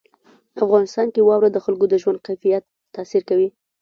[0.65, 2.63] افغانستان کې واوره د خلکو د ژوند کیفیت
[2.95, 3.49] تاثیر کوي.